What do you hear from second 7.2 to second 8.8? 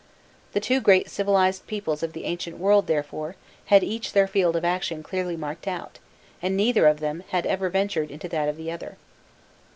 had ever ventured into that of the